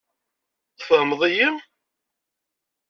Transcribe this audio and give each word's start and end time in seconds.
Tfehmeḍ-iyi? 0.77 1.49